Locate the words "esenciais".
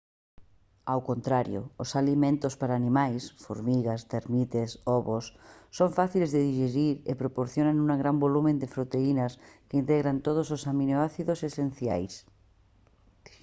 11.49-12.13